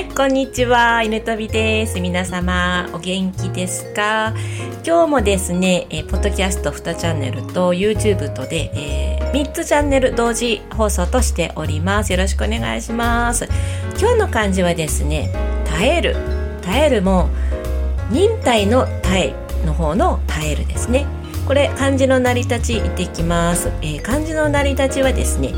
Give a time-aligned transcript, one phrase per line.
[0.00, 1.02] はいこんにちは。
[1.02, 2.00] 犬飛びです。
[2.00, 4.32] 皆様お元気ですか？
[4.82, 12.12] 今日もですね、えー、ポッドキャスト2チャンネルと YouTube とで、えー、3つチャンネル同時放送としております。
[12.12, 13.46] よろしくお願いします。
[14.00, 15.34] 今日の漢字はですね
[15.66, 16.16] 耐える。
[16.62, 17.28] 耐えるも
[18.10, 21.04] 忍耐の耐えの方の耐えるですね。
[21.46, 25.52] これ漢字の成り立ちいってきます、えー、漢字の成り立ちはですね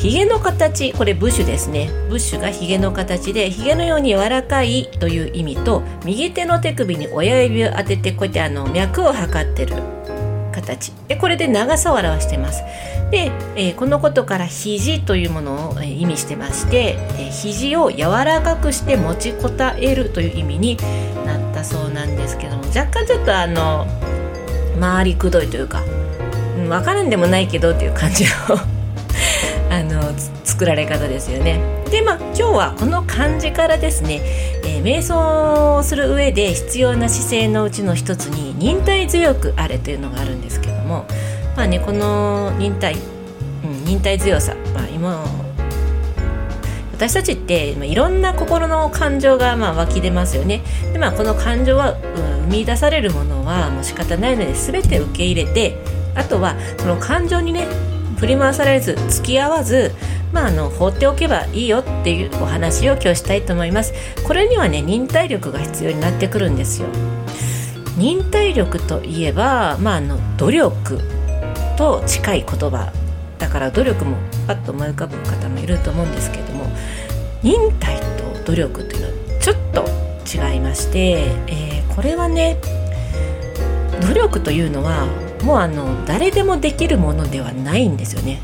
[0.00, 1.90] ヒゲの形これブッシュですね。
[2.08, 9.74] ブッシュがヒゲの形でヒゲのように柔らかいという意味と右手の手首に親指を当ててこうやってあの脈を測ってる
[10.52, 10.92] 形。
[11.06, 12.62] でこれで長さを表してます。
[13.10, 20.78] で、えー、このことから肘というものを、え、意味してまして、えー、肘を柔らかくして持ちこたえるという意味に
[21.26, 23.86] なったそうなんですけども若干ちょっとあの
[24.80, 25.82] 回りくどいというか、
[26.56, 28.79] うん、分からんでもないけどっていう感じの
[29.70, 30.02] あの
[30.44, 31.60] 作られ方ですよね。
[31.90, 34.20] でまあ今日はこの漢字からですね、
[34.64, 41.06] えー、瞑想をする上で必要な姿勢のうちの一つに忍耐強くあれというのがあるんですけども
[41.56, 42.96] まあねこの忍耐、
[43.64, 45.24] うん、忍耐強さ、まあ、今
[46.92, 50.62] 私たちっていろんな心の感情がまあ湧き出ますよね。
[50.92, 55.78] でまあこの感情は、うん、生み出されるものはもう仕方ないので全て受け入れて
[56.14, 57.66] あとはその感情にね
[58.18, 59.92] 振り回されず付き合わず
[60.32, 63.92] まあ、あの放っておけばいいよっていうお話を今日したいと思います。
[64.24, 66.86] これにはね忍耐力が必要になってくるんですよ。
[67.96, 71.00] 忍耐力といえば、まあ、あの努力
[71.76, 72.92] と近い言葉
[73.38, 74.16] だから努力も
[74.46, 76.66] パッと思い浮かぶ方もいると思うんですけども
[77.42, 79.84] 忍耐と努力というのはちょっと
[80.52, 82.58] 違いまして、えー、これはね
[84.00, 85.06] 努力というのは
[85.42, 88.40] もうあの誰でもできるものではないんですよね。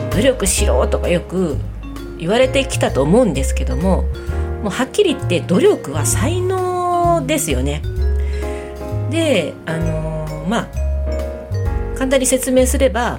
[0.00, 1.56] うん、努力しろとかよく
[2.18, 4.02] 言われてきたと思うんですけども
[4.62, 7.82] もうはっきり言って努力は才能ですよね。
[9.10, 10.68] であのー、まあ
[11.96, 13.18] 簡単に説明すれば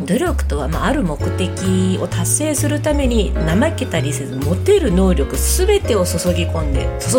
[0.00, 7.18] 努力とは、まあ、ある目的を達成するために怠けたりせず持てる能力全てを注ぎ込んで注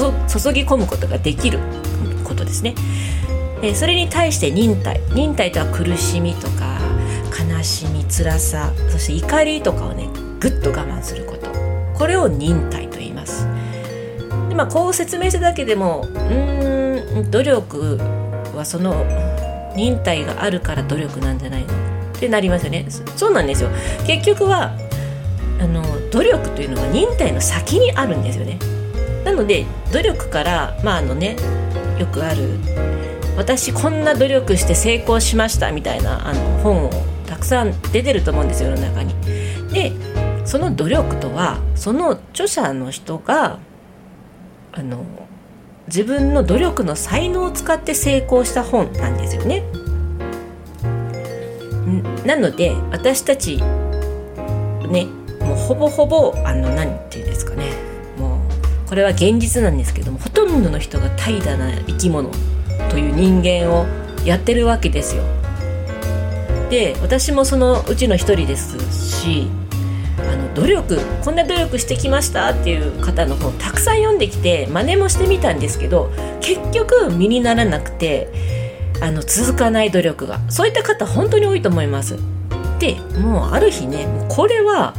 [0.51, 1.59] ぎ込むことができる
[2.23, 2.75] ことですね。
[3.61, 4.99] えそれに対して忍耐。
[5.13, 6.77] 忍耐とは苦しみとか
[7.57, 10.07] 悲しみ辛さそして怒りとかをね
[10.39, 11.49] ぐっと我慢すること。
[11.97, 13.47] これを忍耐と言います。
[14.49, 17.97] で、まあ、こう説明しただけでもうん努力
[18.55, 19.05] はその
[19.75, 21.67] 忍耐があるから努力なんじゃないの？
[22.16, 22.85] ってなりますよね。
[23.16, 23.69] そうなんですよ。
[24.05, 24.77] 結局は
[25.59, 28.59] あの努力というのは忍耐の先にあるんですよね。
[29.23, 31.35] なので努力からまああのね
[31.97, 32.59] よくある
[33.38, 36.90] 私こんな努力して成功しましたみたいなあの本を
[37.28, 39.13] たくさん出てると思うんですよ世の中に。
[39.73, 39.91] で
[40.46, 43.59] その努力とはその著者の人が
[44.72, 45.03] あの
[45.88, 49.63] 自分の努力の才能を使って成功した本なんですよね。
[52.25, 53.57] なので私たち
[54.90, 55.06] ね
[55.41, 57.72] もうほぼほぼあの何て言うんですかね
[58.17, 58.38] も
[58.85, 62.31] うこれは現実なんですけどもほとんどの人が怠惰な生き物
[62.89, 63.85] という人間を
[64.25, 65.23] やってるわけですよ。
[66.69, 68.77] で私もそのうちの一人です
[69.21, 69.47] し
[70.17, 78.29] あの努力こんな努力してきましたっていう方の本たくさん読んできて真似もしてみたんですけど結局身にならなくて
[79.01, 82.17] あの続かない努力がそういった方本当に多いと思います。
[82.79, 84.93] でもうある日ねこれは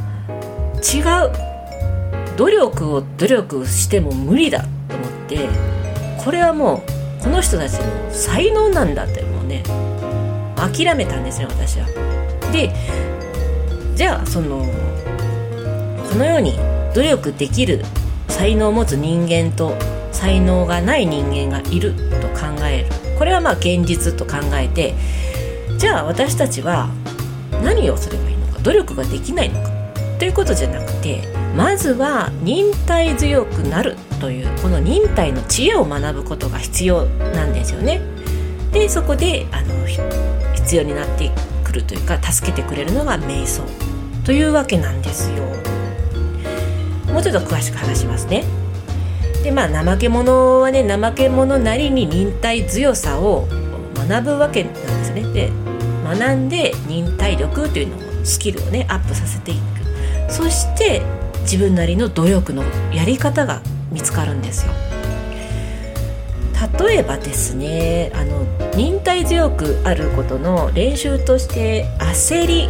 [0.77, 5.49] 違う努力を努力しても無理だと思って
[6.25, 6.96] これはもう
[7.27, 9.65] この人たちの才能なんだってもうね
[10.55, 11.87] 諦めたんですね私は。
[12.53, 12.73] で
[13.97, 14.65] じゃあその
[16.09, 16.57] このように
[16.95, 17.85] 努力できる
[18.29, 19.77] 才能を持つ人間と
[20.13, 22.87] 才能がない人間がいると考える
[23.19, 24.95] これはまあ現実と考えて
[25.79, 26.89] じゃあ私たちは
[27.61, 29.71] 何をすればいいのか努力ができないのか
[30.21, 38.03] ということじゃなくてまずは忍耐強くなるというこの忍耐の知恵を学ぶことが必要なんですよね。
[38.73, 39.87] でそこであの
[40.55, 41.31] 必要になって
[41.65, 43.63] くるというか助けてくれるのが瞑想
[44.25, 45.45] というわけなんですよ。
[47.11, 48.45] もうちょっと詳しく話しますね。
[49.43, 53.47] でまあ怠け者はね怠け者なりに忍耐強さを
[53.95, 55.23] 学ぶわけなんですね。
[55.33, 55.51] で
[56.05, 61.01] 学んで忍耐力というのをスキルをねアップさせていくそして
[61.47, 63.63] 自分なりの努力のやり方が
[63.93, 64.73] 見つかるんですよ。
[66.79, 68.45] 例えばですねあの
[68.75, 72.69] 忍耐強くあることの練習として焦り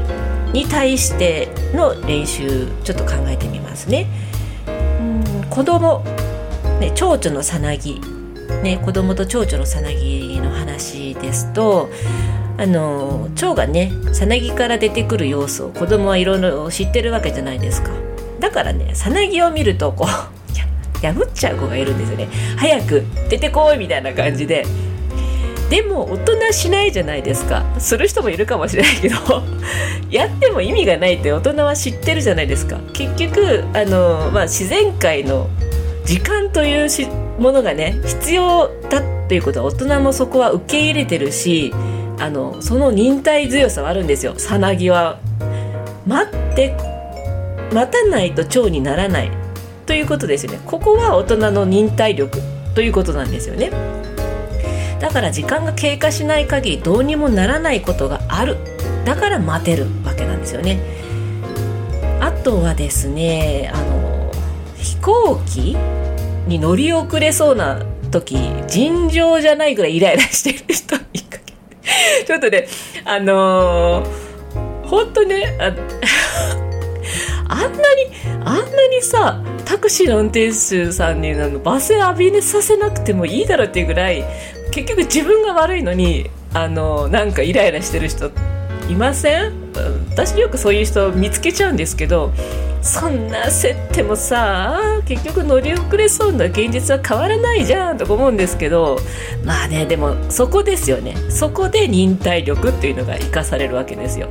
[0.53, 4.07] に対しての練習ちょっと考えてみますね。
[4.69, 6.05] うん子供
[6.79, 8.01] ね蝶々のさなぎ
[8.63, 11.89] ね子供と蝶々のさなぎの話ですと
[12.59, 18.06] あの蝶がねさなぎから出てくる様子を子供はいろいろ知ってるわけじゃないですか。
[18.47, 22.29] だからねさなぎを見るとこう破っちゃう子がいるんですよね。
[22.57, 24.65] 早く出てこいみたいな感じで。
[25.69, 27.65] でも大人しないじゃないですか。
[27.81, 29.17] する人もいるかもしれないけど
[30.11, 32.79] やっても意味がないって大人は知ってるじゃないですか。
[32.93, 35.51] 結局あの、まあ、自然界の
[36.05, 36.89] 時間という
[37.41, 41.75] ものがね必要だっていうことは大人もそこは受け入れてるし
[42.21, 44.39] あのその忍耐強さはあるんですよ。
[44.39, 45.19] さなぎは。
[46.07, 46.96] 待って
[47.73, 49.31] 待たないと蝶にならない。
[49.87, 50.61] ということですよね。
[50.67, 52.41] ここは大人の忍耐力。
[52.75, 53.71] ということなんですよね。
[55.01, 58.57] だから時間が経過しない限りどうにもならないことがある。
[59.05, 60.79] だから待てるわけなんですよね。
[62.21, 64.31] あとはですねあの
[64.77, 65.77] 飛行機
[66.47, 68.37] に乗り遅れそうな時
[68.69, 71.39] 尋常じゃないぐらいイライラしてる人にか。
[71.45, 72.67] けてちょっとね
[73.05, 75.73] あのー、本当ねあ
[77.49, 77.83] あんなに
[78.45, 84.25] あんなにさタクシーの運転手さんにあの罵声浴び寝させなくてもいいだろうっていうぐらい
[84.73, 88.31] 結局自分が悪いのにあのなんかイライラしてる人
[88.89, 89.53] いません？
[90.11, 92.33] 私よくそういう人見つけちゃうんですけど
[92.83, 98.99] そんな設定もさ結局乗り遅れそうな現実は変わらないじゃんとか思うんですけど
[99.45, 101.17] まあねでもそこですよね。
[101.31, 104.29] そこで忍耐力っていうのが生かされるわけですよ。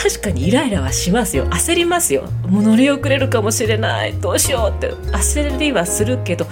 [0.00, 1.46] 確かにイライラはしますよ。
[1.46, 2.22] 焦りますよ。
[2.46, 4.14] もう乗り遅れるかもしれない。
[4.14, 4.94] どうしようって。
[5.10, 6.46] 焦りはするけど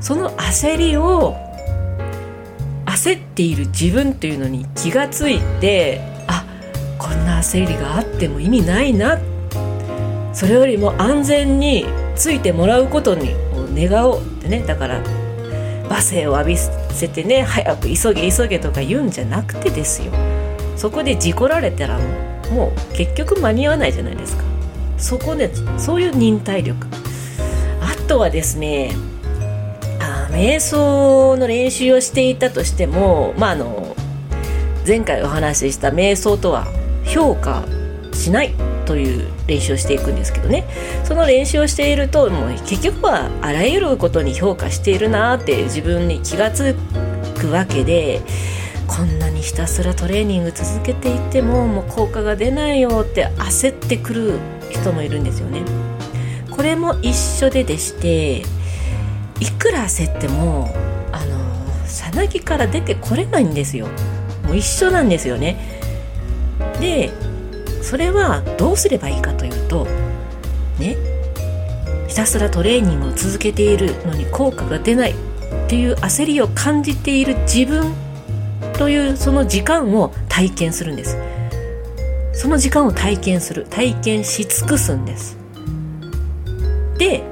[0.00, 1.34] その焦りを
[2.84, 6.44] 焦っている自分というのに気がついてあ
[6.98, 9.18] こんな焦りがあっても意味ないな。
[10.34, 13.34] それよりも安全についてもらうことに
[13.74, 14.60] 願おうってね。
[14.66, 15.02] だから
[15.88, 20.12] 罵声を浴びせてね早く急げ急げとか言うんじゃなくてですよ。
[20.76, 21.98] そこで事故られたら
[22.52, 24.44] もう結局間に合わないじゃないですか。
[24.98, 26.86] そこでそういう忍耐力。
[27.80, 28.94] あとはですね
[30.00, 33.96] あ瞑想の練習をしていたとしてもまああの
[34.86, 36.66] 前回お話しした瞑想とは
[37.04, 37.64] 評価
[38.12, 40.64] しないという練習をしていくんですけどね。
[41.04, 46.78] その練習をしているともう結局はあらゆることに評価しているなって自分に気が付
[47.38, 48.20] くわけで
[48.94, 54.38] こんなにひたすらトレーニング続けていてももう効果が出ないよって焦ってくる
[54.70, 55.62] 人もいるんですよね。
[56.50, 58.42] これも一緒ででして
[59.40, 60.70] いくら焦っても
[61.10, 63.88] あのさなぎから出てこれないんですよ。
[64.44, 65.56] もう一緒なんですよね。
[66.78, 67.10] で
[67.80, 69.86] それはどうすればいいかというと
[70.78, 70.98] ね
[72.08, 75.14] ひたすらトレーニングを続けているのに効果が出ないっ
[75.66, 77.94] ていう焦りを感じている自分
[78.74, 81.16] というその時間を体験するんです。
[82.32, 83.66] その時間を体験する。
[83.70, 85.36] 体験し尽くすんです。
[86.98, 87.22] で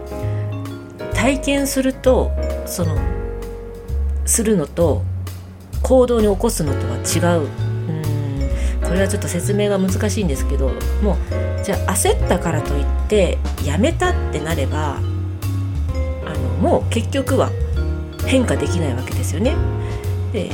[1.14, 2.31] 体験すると
[2.66, 2.96] その
[4.26, 5.02] するのと
[5.82, 7.42] 行動に起こすのとは違う。
[7.42, 7.60] うん。
[8.82, 10.69] これはちょっと説明が難しいんですけど
[11.02, 15.00] もうじゃあ焦ったからといってやめたってなればあ
[16.35, 17.50] のもう結局は
[18.26, 19.54] 変化できないわけですよね。
[20.32, 20.50] で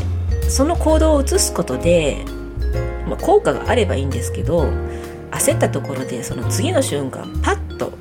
[0.49, 2.25] その行動を移すことで、
[3.07, 4.69] まあ、効果があればいいんですけど
[5.31, 7.93] 焦ったところでその次の瞬間パッと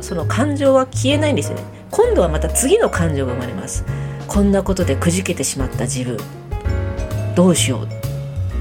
[0.00, 1.64] その感情は消えないんですよね。
[1.90, 3.84] 今度はまた次の感情が生まれます。
[4.28, 6.16] こんなことでくじけてしまった自分。
[7.34, 7.88] どうしよう。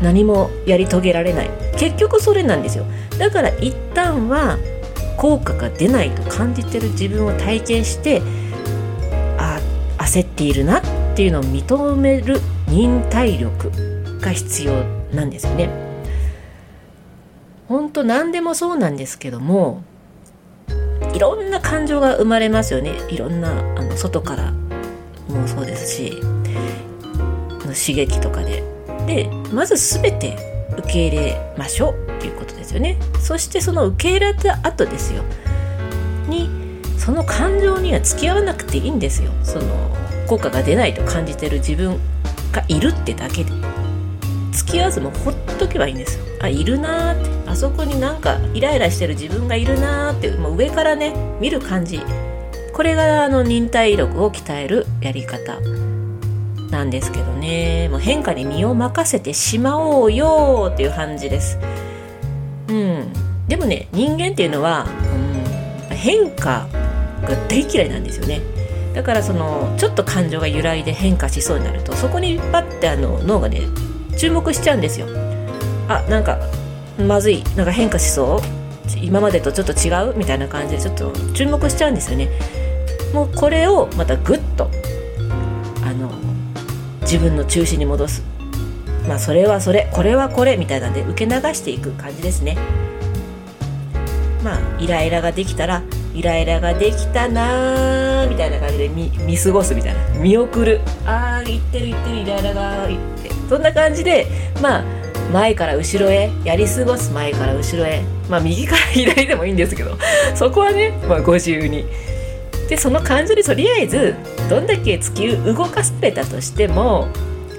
[0.03, 1.49] 何もやり遂げられない。
[1.77, 2.85] 結局それなんですよ。
[3.19, 4.57] だから一旦は
[5.17, 8.21] 効果が出ないと感じてる自分を体験して
[9.37, 9.59] あ
[9.97, 10.81] 焦っているなっ
[11.15, 13.71] っていうのを認める忍耐力
[14.19, 15.69] が必要なんですよね。
[17.69, 19.81] 本当何でもそうなんですけども
[21.13, 24.51] いろんな感情が生まれますよねいろんなあの外から
[25.29, 28.63] もそうですしの刺激とかで。
[29.07, 30.35] でまず全て
[30.77, 32.97] 受け入れましょうっていうことですよね。
[33.21, 35.23] そしてその受け入れた後ですよ
[36.27, 36.49] に
[36.97, 39.31] その感情には付き合わなくていいんですよ。
[39.43, 39.95] その
[40.27, 41.99] 効果が出ないと感じてる自分
[42.51, 43.51] がいるってだけで。
[44.51, 46.23] 付き合わずもほっとけばいいんですよ。
[46.41, 47.49] あいるなーって。
[47.49, 50.31] あそこになんかイライラしてる自分がいるなーって。
[50.31, 52.01] もう上からね見る感じ。
[52.73, 55.59] これがあの忍耐力を鍛えるやり方
[56.71, 57.89] なんですけどね。
[57.89, 61.59] もう変化に身を任せてしまおうよっていう感じです。
[62.69, 63.13] うん。
[63.47, 64.87] でもね人間っていうのは、
[65.89, 66.67] うん、変化
[67.21, 68.41] が大嫌いなんですよね。
[68.95, 73.61] だからそのちょっと感情が揺らいで変化しそうになるとそこにパッてあの脳がね
[74.17, 75.07] 注目しちゃうんですよ。
[75.89, 76.39] あなんか
[76.97, 78.39] まずいなんか変化しそう
[79.01, 82.29] 今までとちょっと違うみたいな感じでちょっと注目しちゃうんですよね。
[83.13, 84.71] もうこれをまたグッと
[85.83, 86.09] あの
[87.01, 88.23] 自分の中心に戻す。
[89.09, 92.57] まあそれはそれこれはこれみたいなんで受け流していく感じですね。
[94.41, 95.83] まあイライラができたら
[96.15, 100.19] イライラができたなーみたいな感じで見見過ごすみたいな。
[100.19, 100.79] 見送る。
[101.05, 103.29] ああ言ってる言ってるイライラが言って。
[103.49, 104.25] そんな感じで
[104.61, 104.83] まあ
[105.33, 108.01] 前から後ろへやり過ごす前から後ろへ。
[108.29, 109.97] まあ右から左でもいいんですけど
[110.35, 111.85] そこはね、まあ、ご自由に。
[112.69, 114.15] でその感情にとりあえず
[114.49, 117.07] どんだけ突き動かされたとしても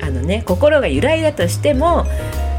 [0.02, 2.06] あのね心が揺らいだとしても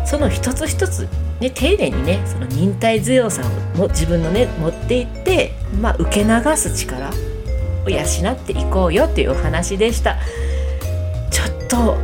[0.05, 1.09] その一つ一つ
[1.39, 3.43] ね、丁寧にねその忍耐強さ
[3.77, 7.11] を自分のね持っていって、まあ、受け流す力
[7.85, 10.17] を養っていこうよっていうお話でした。
[11.29, 11.95] ちょっと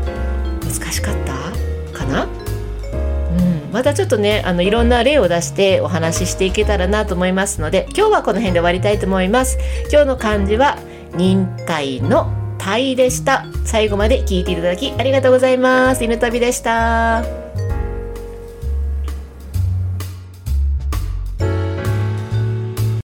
[0.62, 1.98] 難しかった？
[1.98, 2.26] かな？
[2.26, 3.72] うん。
[3.72, 9.58] またちょっとねあのいろんな例を出してお話ししていけたらなと思いますので今日はこの辺で終わりたいと思います。
[9.92, 10.78] 今日の漢字は
[11.16, 13.46] 忍耐の耐でした。
[13.66, 16.04] 最後まで聞いていただきありがとうございます。
[16.04, 17.43] 犬旅でした。